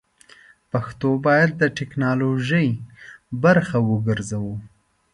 پښتو 0.71 1.09
بايد 1.25 1.51
د 1.57 1.63
ټيکنالوژۍ 1.77 2.69
برخه 3.43 3.77
وګرځوو! 3.89 4.55